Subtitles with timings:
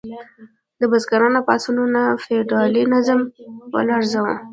[0.79, 3.21] د بزګرانو پاڅونونو فیوډالي نظام
[3.73, 4.35] ولړزاوه.